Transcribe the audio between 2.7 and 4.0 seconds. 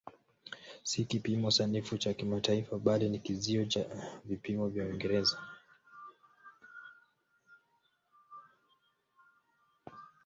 bali ni kizio cha